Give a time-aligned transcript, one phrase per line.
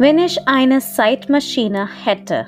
[0.00, 2.46] Wenn ich eine Zeitmaschine hätte.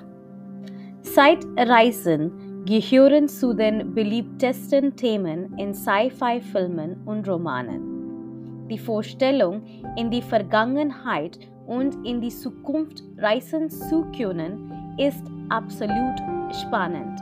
[1.02, 8.68] Zeitreisen gehören zu den beliebtesten Themen in Sci-Fi-Filmen und Romanen.
[8.68, 9.64] Die Vorstellung,
[9.96, 16.20] in die Vergangenheit und in die Zukunft reisen zu können, ist absolut
[16.52, 17.18] spannend.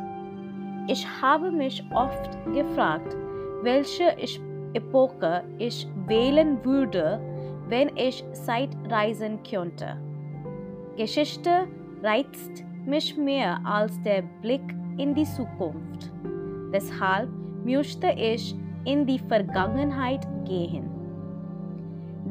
[0.88, 3.16] Ich habe mich oft gefragt,
[3.62, 4.14] welche
[4.74, 7.18] Epoche ich wählen würde,
[7.70, 9.96] wenn ich Zeitreisen könnte.
[10.98, 11.66] Geschichte
[12.02, 16.11] reizt mich mehr als der Blick in die Zukunft.
[16.73, 17.29] Deshalb
[17.65, 20.91] möchte ich in die Vergangenheit gehen.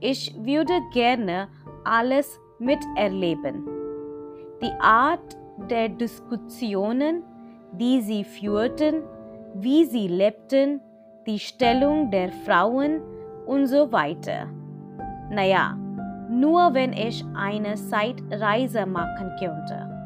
[0.00, 1.48] Ich würde gerne
[1.84, 3.66] alles miterleben.
[4.62, 5.36] Die Art
[5.68, 7.22] der Diskussionen,
[7.72, 9.02] die sie führten,
[9.54, 10.80] wie sie lebten,
[11.26, 13.00] die Stellung der Frauen
[13.46, 14.46] und so weiter.
[15.30, 15.76] Naja,
[16.28, 19.99] nur wenn ich eine Zeitreise machen könnte.